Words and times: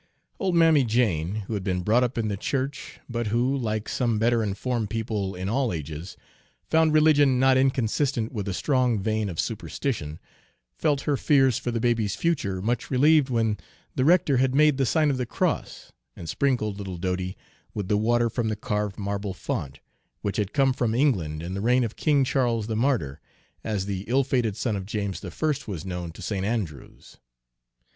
Old 0.39 0.55
Mammy 0.55 0.83
Jane, 0.83 1.43
who 1.45 1.53
had 1.53 1.63
been 1.63 1.83
brought 1.83 2.03
up 2.03 2.17
in 2.17 2.27
the 2.27 2.35
church, 2.35 2.99
but 3.07 3.27
who, 3.27 3.55
like 3.55 3.87
some 3.87 4.17
better 4.17 4.41
informed 4.41 4.89
people 4.89 5.35
in 5.35 5.47
all 5.47 5.71
ages, 5.71 6.17
found 6.67 6.91
religion 6.91 7.39
not 7.39 7.55
inconsistent 7.55 8.31
with 8.31 8.47
a 8.47 8.53
strong 8.55 8.97
vein 8.97 9.29
of 9.29 9.39
superstition, 9.39 10.17
felt 10.75 11.01
her 11.01 11.15
fears 11.17 11.59
for 11.59 11.69
the 11.69 11.79
baby's 11.79 12.15
future 12.15 12.63
much 12.63 12.89
relieved 12.89 13.29
when 13.29 13.57
the 13.93 14.03
rector 14.03 14.37
had 14.37 14.55
made 14.55 14.77
the 14.77 14.87
sign 14.87 15.11
of 15.11 15.17
the 15.17 15.25
cross 15.27 15.91
and 16.15 16.27
sprinkled 16.27 16.79
little 16.79 16.97
Dodie 16.97 17.37
with 17.75 17.87
the 17.87 17.95
water 17.95 18.27
from 18.27 18.47
the 18.49 18.55
carved 18.55 18.97
marble 18.97 19.35
font, 19.35 19.81
which 20.21 20.37
had 20.37 20.51
come 20.51 20.73
from 20.73 20.95
England 20.95 21.43
in 21.43 21.53
the 21.53 21.61
reign 21.61 21.83
of 21.83 21.95
King 21.95 22.23
Charles 22.23 22.65
the 22.65 22.75
Martyr, 22.75 23.21
as 23.63 23.85
the 23.85 24.03
ill 24.07 24.23
fated 24.23 24.57
son 24.57 24.75
of 24.75 24.87
James 24.87 25.23
I. 25.23 25.29
was 25.67 25.85
known 25.85 26.11
to 26.13 26.23
St. 26.23 26.43
Andrew's. 26.43 27.17